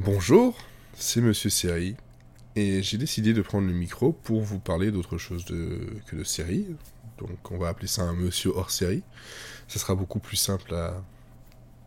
[0.00, 0.56] Bonjour,
[0.94, 1.96] c'est Monsieur Série,
[2.54, 6.66] et j'ai décidé de prendre le micro pour vous parler d'autre chose que de série.
[7.18, 9.02] Donc on va appeler ça un Monsieur hors série.
[9.66, 11.02] Ça sera beaucoup plus simple à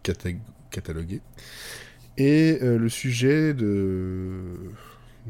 [0.03, 0.37] cata-
[0.71, 1.21] cataloguer.
[2.17, 4.57] Et euh, le sujet de...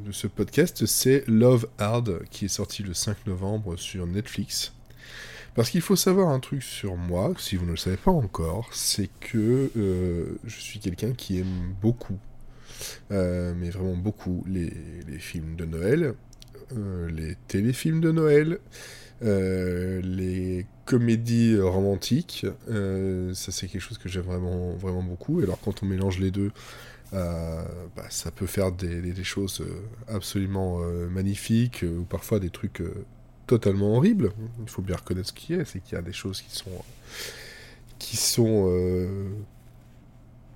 [0.09, 4.73] ce podcast, c'est Love Hard, qui est sorti le 5 novembre sur Netflix.
[5.54, 8.70] Parce qu'il faut savoir un truc sur moi, si vous ne le savez pas encore,
[8.73, 12.18] c'est que euh, je suis quelqu'un qui aime beaucoup,
[13.09, 14.71] mais vraiment beaucoup, les,
[15.20, 16.13] films de Noël,
[16.76, 18.59] euh, les téléfilms de Noël,
[19.23, 22.45] euh, les comédies romantiques.
[22.70, 25.41] euh, ça, c'est quelque chose que j'aime vraiment, vraiment beaucoup.
[25.41, 26.52] Et alors, quand on mélange les deux,
[27.13, 27.63] euh,
[27.95, 32.81] bah, ça peut faire des, choses euh, absolument euh, magnifiques, euh, ou parfois des trucs
[32.81, 33.05] euh,
[33.48, 34.31] totalement horribles.
[34.61, 36.72] Il faut bien reconnaître ce qui est, c'est qu'il y a des choses qui sont
[38.00, 39.30] qui sont euh,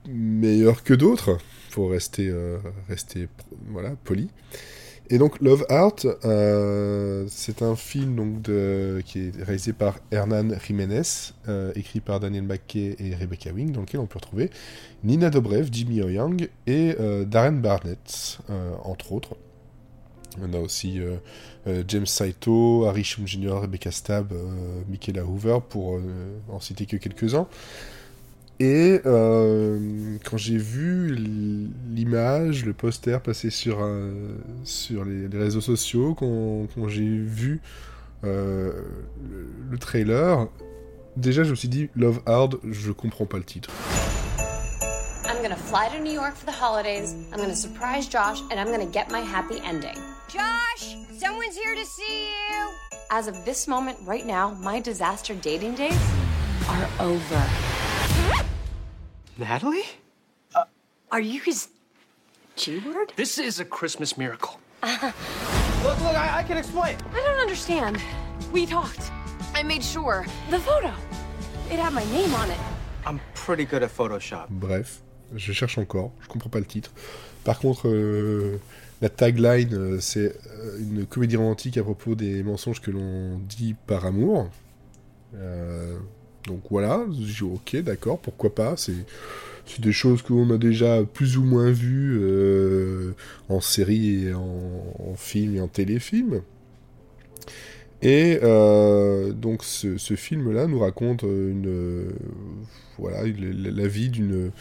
[0.07, 1.37] meilleures que d'autres.
[1.75, 2.57] Faut rester euh,
[2.87, 3.27] rester
[3.67, 4.29] voilà poli.
[5.09, 8.43] Et donc Love Heart, euh, c'est un film donc
[9.03, 11.01] qui est réalisé par Hernan Jiménez,
[11.49, 14.49] euh, écrit par Daniel McKay et Rebecca Wing, dans lequel on peut retrouver
[15.03, 16.07] Nina Dobrev, Jimmy O.
[16.07, 18.39] Young et euh, Darren Barnett,
[18.83, 19.35] entre autres.
[20.41, 20.99] On a aussi
[21.87, 24.33] James Saito, Harry Shum Jr., Rebecca Stab,
[24.89, 25.99] Michaela Hoover, pour
[26.49, 27.47] en citer que quelques-uns.
[28.59, 34.13] Et euh, quand j'ai vu l- l'image, le poster passer sur, un-
[34.63, 37.59] sur les, les réseaux sociaux, quand, quand j'ai vu
[38.23, 38.71] euh,
[39.29, 40.47] le, le trailer,
[41.17, 43.69] déjà je me suis dit Love Hard, je comprends pas le titre.
[45.27, 47.13] I'm gonna fly to New York for the holidays.
[47.33, 49.97] I'm gonna surprise Josh, and I'm gonna get my happy ending.
[50.29, 52.69] Josh, someone's here to see you.
[53.11, 55.99] As of this moment right now, my disaster dating days
[56.69, 57.43] are over.
[59.37, 59.83] Natalie?
[61.11, 61.67] Are you his
[62.55, 63.11] G word?
[63.15, 64.59] This is a Christmas miracle.
[64.83, 65.01] look,
[65.83, 66.97] look, I, I can explain.
[67.13, 67.97] I don't understand.
[68.53, 69.11] We talked.
[69.53, 70.25] I made sure.
[70.49, 70.91] The photo.
[71.69, 72.57] It had my name on it.
[73.05, 74.49] I'm pretty good at Photoshop.
[74.49, 75.01] Bref,
[75.35, 76.91] je cherche encore, je comprends pas le titre.
[77.43, 78.59] Par contre, euh,
[79.01, 83.75] la tagline, euh, c'est euh, une comédie romantique à propos des mensonges que l'on dit
[83.85, 84.49] par amour.
[85.35, 85.99] Euh,
[86.47, 88.93] donc voilà, j'ai ok, d'accord, pourquoi pas, c'est...
[89.79, 93.13] Des choses qu'on a déjà plus ou moins vues euh,
[93.49, 96.41] en série et en, film et en téléfilm.
[98.01, 102.09] Et euh, donc ce, film-là nous raconte euh,
[103.01, 104.51] la, vie d'une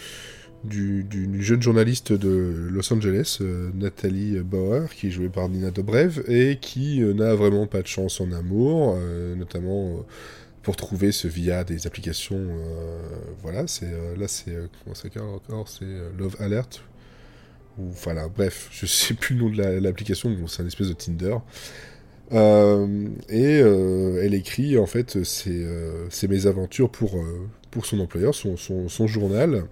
[0.65, 3.41] du- d'une jeune journaliste de Los Angeles,
[3.75, 8.23] Nathalie Bauer, qui est jouée par Nina Dobrev, et qui n'a vraiment pas de chance
[8.23, 8.97] en amour,
[9.37, 10.05] notamment
[10.65, 12.37] pour trouver ce via des applications.
[12.41, 12.99] euh,
[13.43, 15.87] voilà, c'est euh, là c'est euh, comment ça encore C'est
[16.19, 16.83] Love Alert.
[17.79, 20.89] Ou voilà, bref, je sais plus le nom de la- l'application, bon, c'est un espèce
[20.89, 21.37] de Tinder.
[23.29, 25.65] Et elle écrit en fait ses,
[26.11, 27.23] ses mésaventures pour,
[27.71, 29.65] pour son employeur, son, son, son journal.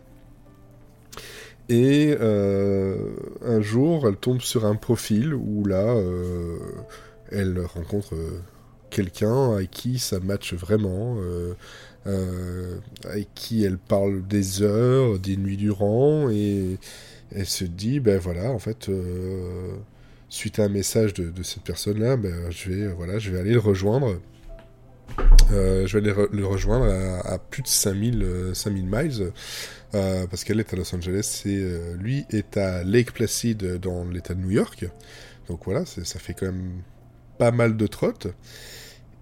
[1.69, 5.97] Et un jour, elle tombe sur un profil où là,
[7.33, 8.15] elle rencontre
[8.93, 11.55] quelqu'un avec qui ça matche vraiment, euh,
[12.07, 16.79] euh, avec qui elle parle des heures, des nuits durant, et
[17.35, 19.73] elle se dit, ben voilà, en fait, euh,
[20.29, 23.53] suite à un message de, cette personne-là, ben, je, vais, euh, voilà, je vais aller
[23.53, 24.21] le rejoindre.
[25.51, 29.33] Je vais aller le rejoindre à, à plus de 5000, euh, 5000 miles,
[29.93, 31.63] parce qu'elle est à Los Angeles et
[31.99, 34.87] lui est à Lake Placid dans l'état de New York.
[35.49, 36.83] Donc voilà, ça fait quand même
[37.39, 38.29] pas mal de trottes.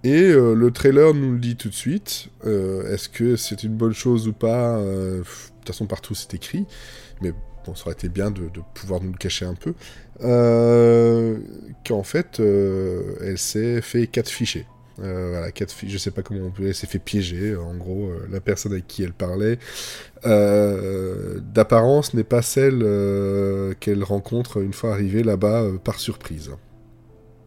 [0.02, 2.28] Et euh, le trailer nous le dit tout de suite.
[2.46, 4.78] Euh, Est-ce que c'est une bonne chose ou pas?
[4.78, 6.66] Euh, De toute façon, partout c'est écrit.
[7.20, 7.32] Mais
[7.66, 9.74] bon, ça aurait été bien de, pouvoir nous le cacher un peu.
[11.84, 14.66] Qu'en fait, elle s'est fait quatre fichiers.
[14.98, 17.56] Voilà, quatre fi- je sais pas comment on peut, elle s'est fait piéger.
[17.56, 19.58] En gros, la personne avec qui elle parlait,
[20.24, 22.80] d'apparence, n'est pas celle
[23.80, 26.50] qu'elle rencontre une fois arrivée là-bas par surprise.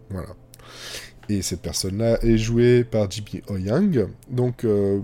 [0.09, 0.35] Voilà.
[1.29, 3.57] Et cette personne-là est jouée par Jimmy O.
[3.57, 4.07] Young.
[4.29, 4.99] Donc, euh,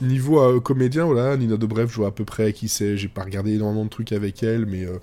[0.00, 2.96] niveau euh, comédien, voilà, Nina Dobrev joue à peu près qui c'est.
[2.96, 4.98] J'ai pas regardé énormément de trucs avec elle, mais euh,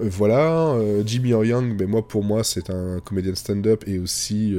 [0.00, 0.76] euh, voilà.
[1.04, 1.42] Jimmy O.
[1.42, 4.56] Young, ben moi, pour moi, c'est un comédien stand-up et aussi.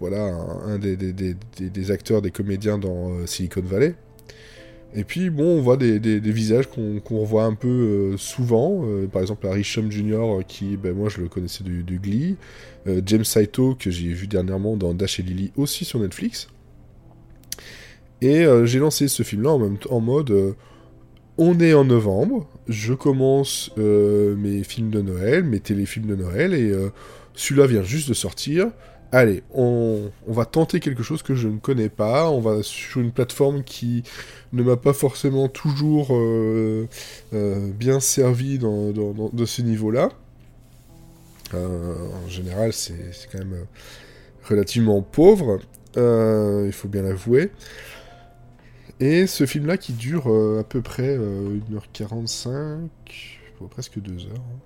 [0.00, 0.34] voilà,
[0.66, 3.94] un, des, acteurs, des comédiens dans Silicon Valley.
[4.96, 8.82] Et puis, bon, on voit des, visages qu'on revoit un peu euh, souvent.
[8.84, 11.98] Euh, par exemple, Harry Shum Jr., euh, qui, ben, moi, je le connaissais du, du
[11.98, 12.36] Glee.
[13.06, 16.48] James Saito, que j'ai vu dernièrement dans Dash et Lily, aussi sur Netflix.
[18.20, 19.58] Et j'ai lancé ce film-là
[19.88, 20.54] en, mode...
[21.38, 26.74] on est en novembre, je commence mes films de Noël, mes téléfilms de Noël, et
[27.32, 28.66] celui-là vient juste de sortir.
[29.14, 33.12] Allez, on, va tenter quelque chose que je ne connais pas, on va sur une
[33.12, 34.02] plateforme qui
[34.52, 36.88] ne m'a pas forcément toujours euh,
[37.32, 40.08] bien servi dans, de ce niveau-là.
[41.52, 43.66] en général, c'est quand même
[44.48, 45.60] relativement pauvre,
[45.96, 47.52] il faut bien l'avouer.
[48.98, 52.88] Et ce film-là qui dure euh, à peu près 1h45, euh,
[53.70, 54.32] presque 2 heures.
[54.34, 54.58] Hein.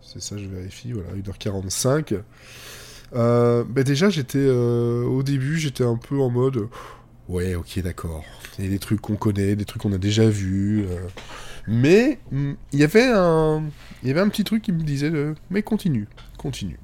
[0.00, 2.22] C'est ça, je vérifie, voilà, 1h45.
[3.14, 6.68] Euh, déjà, j'étais au début, j'étais un peu en mode
[7.28, 8.24] ouais, ok, d'accord.
[8.58, 10.86] Il y a des trucs qu'on connaît, des trucs qu'on a déjà vus.
[11.66, 13.62] mais mm, il y avait un,
[14.02, 15.10] il y avait un petit truc qui me disait
[15.50, 16.78] mais continue, continue.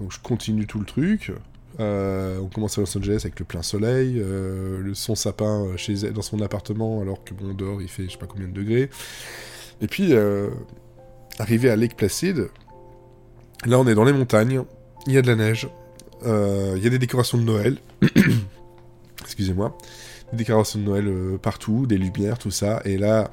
[0.00, 1.32] Donc je continue tout le truc.
[1.78, 5.76] Euh, on commence à Los Angeles avec le plein soleil, euh, le son sapin euh,
[5.76, 8.52] chez dans son appartement, alors que bon, dehors il fait je sais pas combien de
[8.52, 8.90] degrés.
[9.82, 10.14] Et puis,
[11.38, 12.48] arrivé à Lake Placid,
[13.66, 14.62] là on est dans les montagnes,
[15.06, 15.68] il y a de la neige,
[16.24, 17.78] il y a des décorations de Noël,
[19.22, 19.76] excusez-moi,
[20.32, 23.30] des décorations de Noël partout, des lumières, tout ça, et là,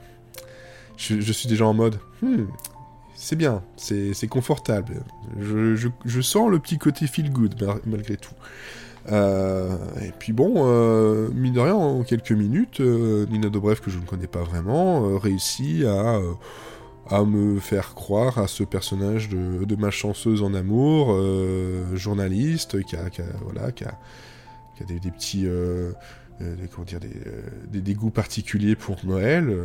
[0.98, 2.46] je, suis déjà en mode, hmm,
[3.16, 5.04] c'est bien, c'est confortable.
[5.40, 7.56] Je, sens le petit côté feel good
[7.86, 8.34] malgré tout.
[9.12, 13.92] Euh, et puis bon, euh, mine de rien, en quelques minutes, euh, Nina Dobrev, que
[13.92, 16.20] je ne connais pas vraiment, réussit à,
[17.10, 21.18] à me faire croire à ce personnage de, de malchanceuse en amour,
[21.94, 23.10] journaliste, qui a,
[23.42, 23.98] voilà, qui a,
[24.88, 25.48] des, petits...
[26.40, 29.56] Des, comment dire, des, des, goûts particuliers pour Noël,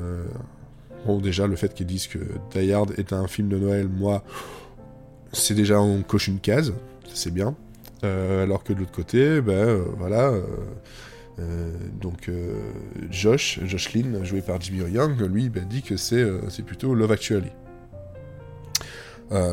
[1.06, 2.18] Bon, déjà, le fait qu'ils disent que
[2.52, 4.24] Die Hard est un film de Noël, moi,
[5.32, 6.74] c'est déjà, on coche une case,
[7.14, 7.54] c'est bien.
[8.04, 10.32] Euh, alors que de l'autre côté, ben euh, voilà.
[11.38, 11.70] Euh,
[12.00, 12.30] donc
[13.10, 17.12] Josh, Josh Lynn, joué par Jimmy Young, lui ben, dit que c'est c'est plutôt Love
[17.12, 17.52] Actually.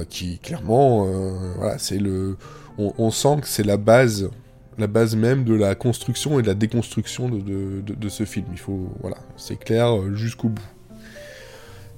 [0.10, 1.06] qui clairement,
[1.58, 2.38] voilà, c'est le.
[2.78, 4.30] On, sent que c'est la base
[4.78, 8.48] la base même de la construction et de la déconstruction de, de, de ce film.
[8.52, 10.75] Il faut, voilà, c'est clair jusqu'au bout.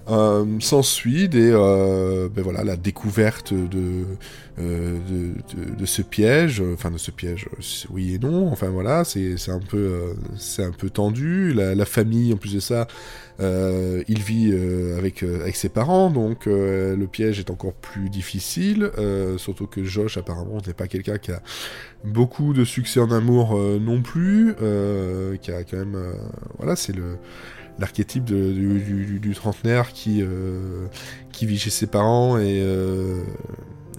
[0.10, 4.06] Euh, S'ensuit euh, ben voilà, la découverte de,
[4.60, 4.98] euh,
[5.78, 7.48] de, ce piège, enfin de ce piège,
[7.90, 11.54] oui et non, enfin voilà, c'est un peu euh, c'est un peu tendu.
[11.54, 12.88] La, la, famille, en plus de ça,
[13.40, 14.54] euh, il vit
[14.98, 18.92] avec avec ses parents, donc le piège est encore plus difficile.
[19.38, 21.42] surtout que Josh apparemment n'est pas quelqu'un qui a
[22.06, 24.56] beaucoup de succès en amour non plus,
[25.42, 25.98] qui a quand même,
[26.58, 27.18] voilà, c'est le
[27.80, 30.88] l'archétype du, trentenaire qui, euh,
[31.32, 33.24] qui vit chez ses parents et euh,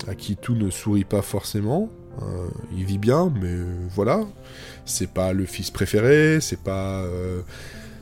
[0.07, 1.89] à qui tout ne sourit pas forcément.
[2.23, 3.55] Euh, il vit bien, mais
[3.95, 4.21] voilà.
[4.85, 7.05] C'est pas le fils préféré, c'est pas.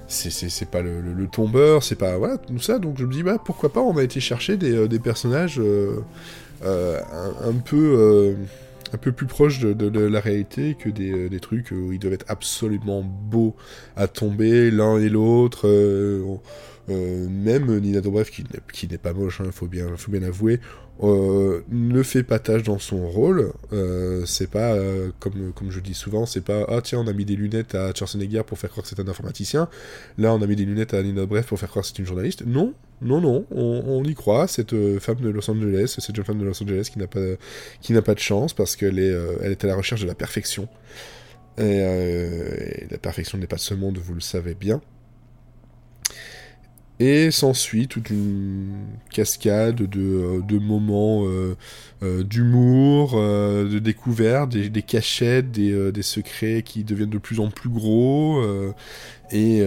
[0.08, 2.16] c'est pas le, tombeur, c'est pas.
[2.16, 2.78] Voilà, tout ça.
[2.78, 5.60] Donc je me dis, bah, pourquoi pas, on a été chercher des personnages
[6.62, 8.36] un, peu
[8.94, 12.14] un peu plus proche de, la réalité que des, euh, des, trucs où ils doivent
[12.14, 13.54] être absolument beaux
[13.96, 15.66] à tomber l'un et l'autre.
[15.66, 16.36] Euh,
[16.88, 20.22] euh, même Nina Dobrev, qui, qui n'est pas moche, il hein, faut, bien, faut bien
[20.22, 20.60] avouer,
[21.02, 23.52] euh, ne fait pas tâche dans son rôle.
[23.72, 24.76] Euh, c'est pas,
[25.18, 27.92] comme, comme je dis souvent, c'est pas ah tiens, on a mis des lunettes à
[27.92, 29.68] Schwarzenegger pour faire croire que c'est un informaticien.
[30.16, 32.06] Là, on a mis des lunettes à Nina Bref pour faire croire que c'est une
[32.06, 32.44] journaliste.
[32.46, 32.72] Non,
[33.02, 34.46] non, non, on, y croit.
[34.46, 38.14] Cette femme de Los Angeles, cette jeune femme de Los Angeles qui n'a pas, pas
[38.14, 40.68] de chance parce qu'elle est, est à la recherche de la perfection.
[41.58, 44.80] et la perfection n'est pas de ce monde, vous le savez bien.
[46.98, 48.72] Et s'ensuit toute une
[49.10, 51.54] cascade de, euh, moments euh,
[52.02, 58.42] euh, d'humour, de découverte, des, cachettes, des, secrets qui deviennent de plus en plus gros,
[59.30, 59.62] et,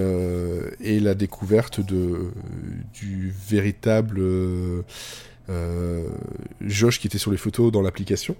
[0.81, 2.31] la découverte de,
[2.93, 4.21] du véritable
[6.61, 8.35] Josh qui était sur les photos dans l'application,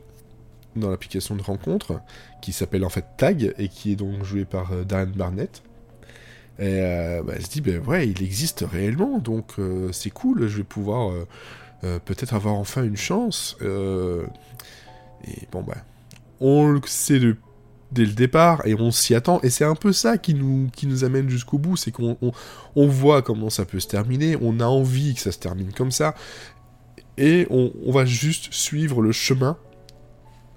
[0.75, 2.01] dans l'application de rencontre,
[2.41, 5.61] qui s'appelle en fait Tag, et qui est donc joué par Darren Barnett.
[6.59, 10.57] Euh, bah, elle se dit, ben ouais, il existe réellement, donc euh, c'est cool, je
[10.57, 11.13] vais pouvoir
[11.83, 13.57] euh, peut-être avoir enfin une chance.
[13.61, 15.77] et bon, bah,
[16.39, 17.19] on le sait
[17.91, 19.39] dès le départ et on s'y attend.
[19.41, 20.69] Et c'est un peu ça qui nous,
[21.03, 22.17] amène jusqu'au bout, c'est qu'on
[22.75, 25.91] on, voit comment ça peut se terminer, on a envie que ça se termine comme
[25.91, 26.15] ça,
[27.17, 29.57] et on va juste suivre le chemin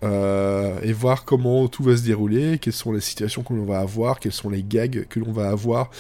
[0.03, 3.79] euh, et voir comment tout va se dérouler, quelles sont les situations que l'on va
[3.79, 5.91] avoir, quels sont les gags que l'on va avoir,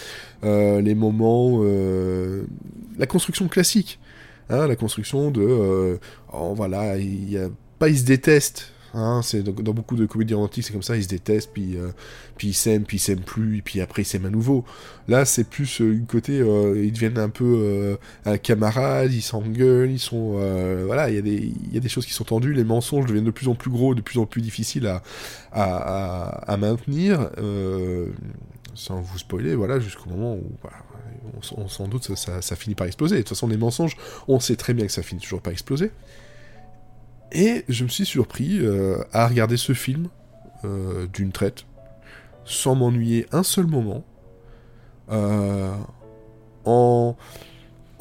[0.45, 2.45] euh, les moments, euh,
[2.99, 4.01] la construction classique,
[4.51, 5.99] hein, la construction de,
[6.33, 10.05] oh, voilà, il y a, pas ils se détestent, Hein, c'est dans, dans, beaucoup de
[10.05, 11.93] comédies romantiques, c'est comme ça, ils se détestent, puis, euh,
[12.37, 14.67] puis ils s'aiment, puis ils s'aiment plus, puis après ils s'aiment à nouveau.
[15.09, 17.97] Là, c'est plus euh, une côté, euh, ils deviennent un peu
[18.27, 20.33] un camarade, ils s'engueulent, ils sont,
[20.85, 23.55] voilà, il y, a des, choses qui sont tendues, les mensonges deviennent de plus en
[23.55, 24.93] plus gros, de plus en plus difficiles
[25.53, 27.31] à, maintenir,
[28.75, 30.77] sans vous spoiler, voilà, jusqu'au moment où, voilà,
[31.57, 33.17] on, sans doute ça, ça, ça, finit par exploser.
[33.17, 33.97] De toute façon, les mensonges,
[34.29, 35.91] on sait très bien que ça finit toujours par exploser.
[37.33, 40.09] Et je me suis surpris euh, à regarder ce film
[40.65, 41.65] euh, d'une traite,
[42.45, 44.05] sans m'ennuyer un seul moment,
[45.11, 45.73] euh,
[46.67, 47.17] en,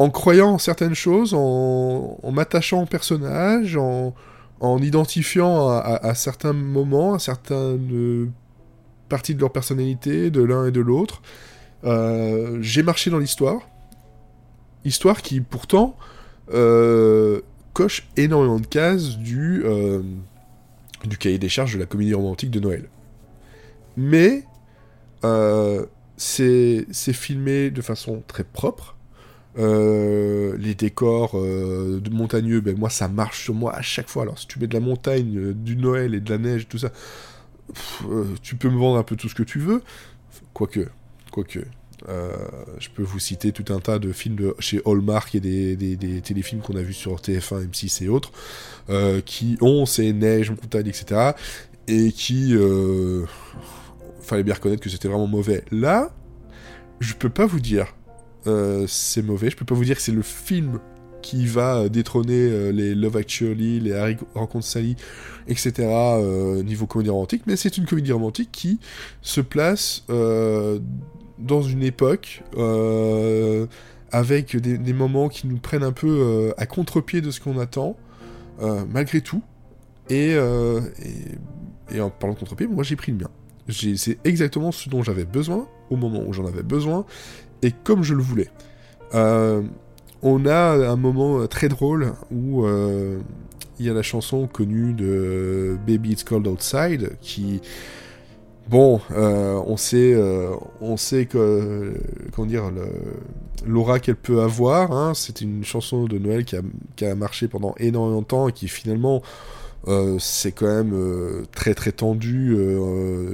[0.09, 4.13] croyant en certaines choses, en, m'attachant au personnage, en,
[4.59, 8.31] en identifiant à, certains moments, à certaines
[9.07, 11.21] parties de leur personnalité, de l'un et de l'autre.
[12.61, 13.61] J'ai marché dans l'histoire,
[14.83, 15.95] histoire qui pourtant
[17.73, 20.01] coche énormément de cases du, euh,
[21.05, 22.89] du cahier des charges de la comédie romantique de Noël.
[23.97, 24.43] Mais
[25.23, 25.85] euh,
[26.17, 28.95] c'est filmé de façon très propre.
[29.57, 34.23] Euh, les décors de montagneux, ben moi ça marche sur moi à chaque fois.
[34.23, 36.91] Alors si tu mets de la montagne, du Noël et de la neige, tout ça,
[38.41, 39.81] tu peux me vendre un peu tout ce que tu veux.
[40.53, 40.87] Quoique,
[41.31, 41.65] quoique,
[42.09, 42.31] euh,
[42.79, 46.61] je peux vous citer tout un tas de films de chez Hallmark et des, téléfilms
[46.61, 48.31] qu'on a vus sur TF1, M6 et autres,
[48.89, 51.31] euh, qui ont ces neiges, montagnes, etc.
[51.87, 52.55] Et qui...
[52.55, 53.25] Euh,
[54.21, 55.65] fallait bien reconnaître que c'était vraiment mauvais.
[55.71, 56.13] Là,
[56.99, 57.95] je peux pas vous dire
[58.87, 60.79] c'est mauvais, je peux pas vous dire que c'est le film
[61.21, 64.95] qui va détrôner les Love Actually, les Harry rencontre Sally,
[65.47, 65.87] etc.
[66.63, 68.79] niveau comédie romantique, mais c'est une comédie romantique qui
[69.21, 70.05] se place
[71.41, 73.65] dans une époque euh,
[74.11, 77.95] avec des, moments qui nous prennent un peu euh, à contre-pied de ce qu'on attend,
[78.61, 79.41] euh, malgré tout.
[80.09, 80.31] Et,
[81.91, 83.29] et, en parlant de contre-pied, moi j'ai pris le mien.
[83.69, 87.05] C'est exactement ce dont j'avais besoin, au moment où j'en avais besoin,
[87.61, 88.49] et comme je le voulais.
[89.13, 92.67] on a un moment très drôle où
[93.79, 97.61] il y a la chanson connue de Baby It's Cold Outside qui
[98.71, 101.93] Bon, euh, on sait, euh, on sait que,
[102.31, 102.71] comment dire,
[103.65, 104.93] l'aura qu'elle peut avoir.
[104.93, 106.55] Hein, c'est une chanson de Noël qui
[107.05, 109.23] a, marché pendant énormément de temps et qui finalement,
[109.89, 112.55] euh, c'est quand même euh, très très tendu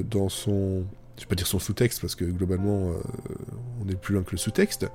[0.09, 0.85] dans son,
[1.17, 2.93] je vais pas dire son sous-texte parce que globalement,
[3.85, 4.87] on est plus loin que le sous-texte.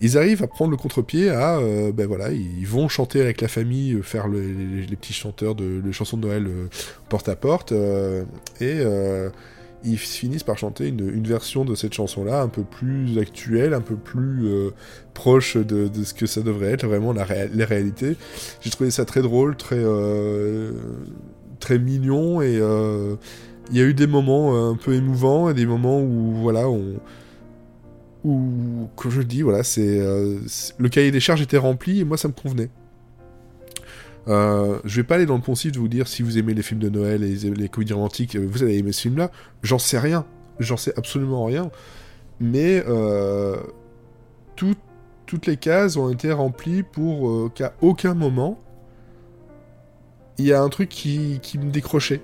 [0.00, 1.60] Ils arrivent à prendre le contre-pied à,
[1.94, 5.92] ben voilà, ils vont chanter avec la famille, faire le, les, petits chanteurs de, de
[5.92, 6.48] chansons de Noël
[7.08, 7.72] porte à porte
[8.60, 8.82] et
[9.84, 13.96] ils finissent par chanter une, version de cette chanson-là un peu plus actuelle, un peu
[13.96, 14.70] plus euh,
[15.14, 18.16] proche de, ce que ça devrait être, vraiment la ré les réalités.
[18.60, 20.72] J'ai trouvé ça très drôle, très, euh,
[21.60, 23.16] très mignon, et euh,
[23.70, 26.68] il y a eu des moments un peu émouvants, et des moments où, voilà.
[26.68, 26.98] Où,
[28.96, 32.28] comme je le dis, voilà, c'est le cahier des charges était rempli et moi ça
[32.28, 32.68] me convenait.
[34.28, 36.62] Euh, je vais pas aller dans le poncif de vous dire si vous aimez les
[36.62, 39.30] films de Noël et les, comédies romantiques, euh, vous avez aimé ce film-là.
[39.62, 40.26] J'en sais rien.
[40.58, 41.70] J'en sais absolument rien.
[42.40, 43.56] Mais euh,
[44.56, 48.58] toutes les cases ont été remplies pour euh, qu'à aucun moment
[50.40, 52.20] il y a un truc qui, me décrochait.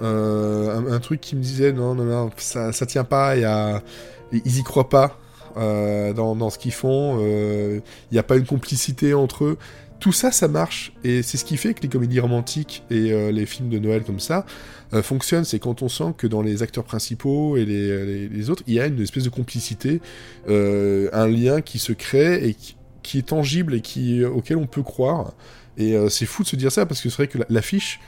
[0.00, 4.88] Un, truc qui me disait non, non, non, ça, ça tient pas, ils y croient
[4.88, 5.18] pas.
[5.56, 9.58] dans, dans, ce qu'ils font, il n'y a pas une complicité entre eux
[10.00, 10.92] tout ça, ça marche.
[11.04, 14.04] Et c'est ce qui fait que les comédies romantiques et euh, les films de Noël
[14.04, 14.46] comme ça
[14.92, 15.44] euh, fonctionnent.
[15.44, 18.80] C'est quand on sent que dans les acteurs principaux et les, les autres, il y
[18.80, 20.00] a une espèce de complicité,
[20.48, 22.76] euh, un lien qui se crée et qui,
[23.18, 25.32] est tangible et auquel on peut croire.
[25.78, 28.00] Et euh, c'est fou de se dire ça parce que c'est vrai que l'affiche,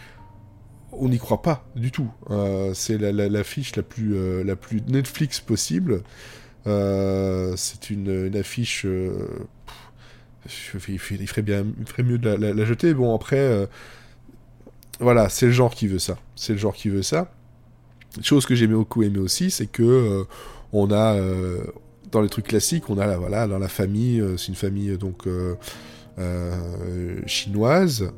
[0.93, 2.11] on n'y croit pas du tout.
[2.31, 6.03] Euh, c'est l'affiche la, plus, Netflix possible.
[6.67, 8.85] c'est une, affiche
[10.47, 12.95] il ferait bien, ferait mieux de la, jeter.
[12.95, 13.67] Bon, après, euh,
[14.99, 16.19] voilà, c'est le genre qui veut ça.
[16.37, 17.33] C'est le genre qui veut ça.
[18.23, 20.25] Chose que j'ai beaucoup aimé aussi, c'est que euh,
[20.73, 21.63] on a euh,
[22.11, 25.29] dans les trucs classiques, on a là, voilà, dans la famille, c'est une famille donc
[27.27, 28.11] chinoise.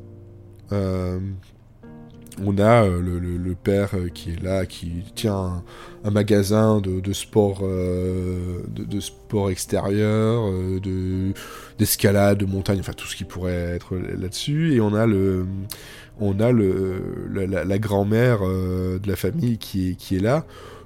[2.43, 5.63] On a le, le, père qui est là, qui tient
[6.03, 11.33] un, magasin de, sport, de, de, sport extérieur, de
[11.77, 14.73] d'escalade, de montagne, enfin tout ce qui pourrait être là-dessus.
[14.73, 15.45] Et on a le,
[16.19, 20.45] on a le, la, grand-mère euh, de la famille qui est, qui est là,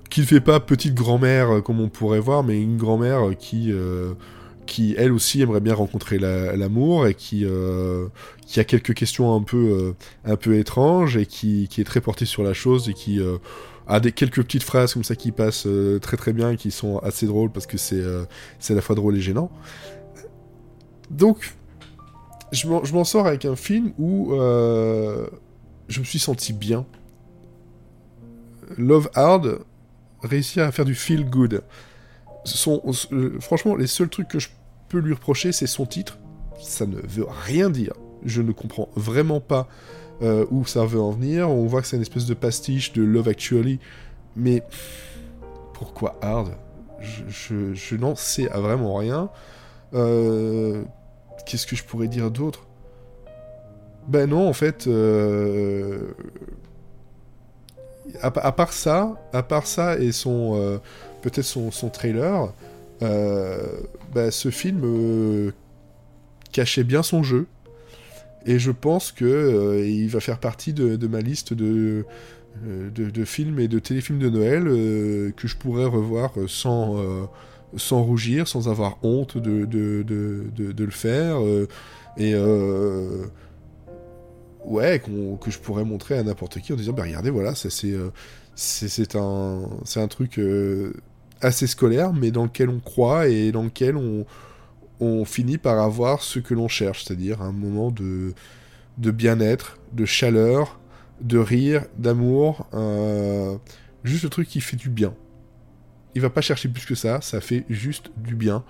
[0.09, 3.71] qui ne fait pas petite grand-mère euh, comme on pourrait voir, mais une grand-mère qui,
[3.71, 4.13] euh,
[4.67, 7.45] qui elle aussi aimerait bien rencontrer l'amour et qui
[8.45, 9.95] qui a quelques questions un peu
[10.25, 13.19] un peu étranges et qui, qui est très portée sur la chose et qui
[13.87, 15.67] a des quelques petites phrases comme ça qui passent
[16.01, 18.03] très très bien et qui sont assez drôles parce que c'est
[18.59, 19.49] c'est à la fois drôle et gênant.
[21.09, 21.55] Donc
[22.51, 24.33] je m'en sors avec un film où
[25.87, 26.85] je me suis senti bien.
[28.77, 29.59] Love Hard
[30.23, 31.63] réussit à faire du feel good.
[32.55, 34.49] Son, euh, franchement, les seuls trucs que je
[34.89, 36.17] peux lui reprocher, c'est son titre.
[36.61, 37.93] Ça ne veut rien dire.
[38.23, 39.67] Je ne comprends vraiment pas
[40.21, 41.49] euh, où ça veut en venir.
[41.49, 43.79] On voit que c'est une espèce de pastiche de Love Actually.
[44.35, 44.63] Mais
[45.73, 46.53] pourquoi Hard?
[46.99, 49.29] Je, n'en sais vraiment rien.
[49.93, 50.83] Euh,
[51.45, 52.65] qu'est-ce que je pourrais dire d'autre?
[54.07, 54.87] Ben non, en fait
[58.21, 60.77] à, part ça, à part ça et son euh,
[61.21, 62.53] peut-être son, trailer,
[63.01, 63.61] euh,
[64.13, 65.51] bah, ce film euh,
[66.51, 67.47] cachait bien son jeu.
[68.45, 72.05] Et je pense que il va faire partie de, ma liste de,
[72.63, 74.63] de, films et de téléfilms de Noël
[75.35, 76.95] que je pourrais revoir sans,
[77.75, 81.39] sans rougir, sans avoir honte de, de le faire.
[82.15, 82.33] et
[84.67, 85.01] ouais,
[85.41, 87.95] que je pourrais montrer à n'importe qui en disant, bah regardez, voilà, euh, c'est
[88.57, 90.93] c'est un, un truc euh,
[91.41, 94.25] assez scolaire, mais dans lequel on croit et dans lequel on,
[95.25, 98.33] finit par avoir ce que l'on cherche, c'est-à-dire un moment de,
[98.97, 100.79] bien-être, de chaleur,
[101.21, 102.67] de rire, d'amour,
[104.03, 105.13] juste le truc qui fait du bien.
[106.15, 108.63] Il va pas chercher plus que ça, ça fait juste du bien.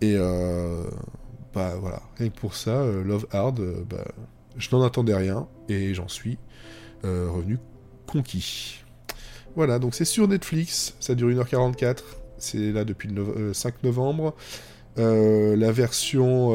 [0.00, 0.84] Et euh,
[1.52, 4.06] bah voilà, que pour ça, Love Hard, bah,
[4.56, 6.38] je n'en attendais rien et j'en suis
[7.04, 7.58] euh, revenu
[8.06, 8.84] conquis.
[9.56, 11.98] Voilà, donc c'est sur Netflix, ça dure 1h44,
[12.38, 14.34] c'est là depuis le 5 euh, novembre.
[14.98, 16.50] Euh, la version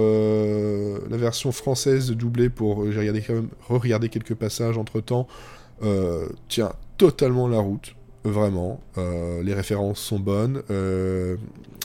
[1.09, 5.27] la version française doublée pour j'ai regardé quand même re-regarder quelques passages entre temps
[6.49, 7.95] tient totalement la route
[8.25, 10.61] vraiment les références sont bonnes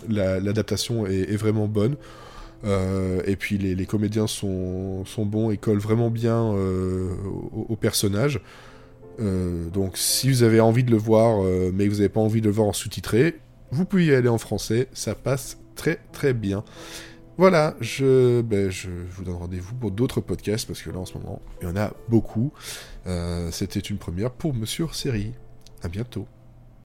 [0.08, 1.94] l'adaptation est, vraiment bonne
[2.64, 7.14] euh, et puis les, comédiens sont, bons et collent vraiment bien euh,
[7.52, 8.40] au, personnage.
[9.20, 12.40] Euh, donc si vous avez envie de le voir, mais que vous n'avez pas envie
[12.40, 13.36] de le voir en sous-titré,
[13.70, 16.64] vous pouvez y aller en français, ça passe très très bien.
[17.36, 21.16] Voilà, je, ben, je, vous donne rendez-vous pour d'autres podcasts, parce que là en ce
[21.16, 22.52] moment, il y en a beaucoup.
[23.50, 25.32] C'était une première pour Monsieur Série.
[25.82, 26.26] À bientôt.